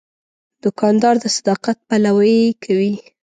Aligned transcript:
دوکاندار 0.63 1.15
د 1.23 1.25
صداقت 1.35 1.77
پلوي 1.87 2.39
کوي. 2.63 2.93